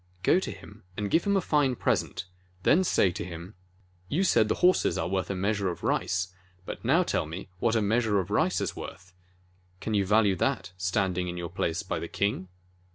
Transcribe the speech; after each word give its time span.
"Go 0.23 0.39
to 0.39 0.49
him 0.49 0.81
and 0.97 1.11
give 1.11 1.25
him 1.25 1.37
a 1.37 1.41
fine 1.41 1.75
present, 1.75 2.25
then 2.63 2.83
say 2.83 3.11
to 3.11 3.23
him: 3.23 3.53
'You 4.09 4.23
said 4.23 4.47
the 4.47 4.55
horses 4.65 4.97
are 4.97 5.07
worth 5.07 5.29
a 5.29 5.35
measure 5.35 5.69
of 5.69 5.83
rice, 5.83 6.33
but 6.65 6.83
now 6.83 7.03
tell 7.03 7.29
what 7.59 7.75
a 7.75 7.83
meas 7.83 8.05
ure 8.05 8.19
of 8.19 8.31
rice 8.31 8.61
is 8.61 8.75
worth! 8.75 9.13
Can 9.79 9.93
you 9.93 10.03
value 10.03 10.35
that 10.37 10.71
standing 10.75 11.27
in 11.27 11.37
your 11.37 11.49
place 11.51 11.83
by 11.83 11.99
the 11.99 12.07
king?' 12.07 12.47